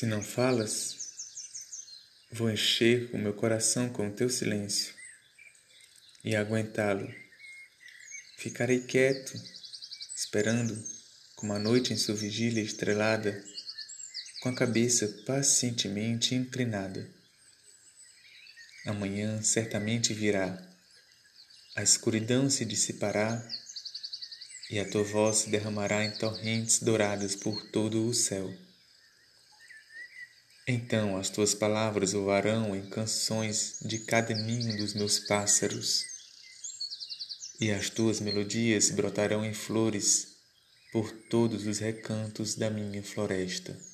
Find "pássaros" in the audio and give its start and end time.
35.18-36.04